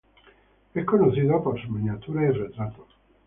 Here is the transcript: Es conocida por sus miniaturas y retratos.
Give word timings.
Es 0.73 0.83
conocida 0.83 1.43
por 1.43 1.61
sus 1.61 1.69
miniaturas 1.69 2.27
y 2.33 2.39
retratos. 2.39 2.87